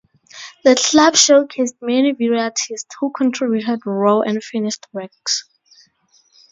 [0.63, 5.47] The club showcased many video artists, who contributed raw and finished works.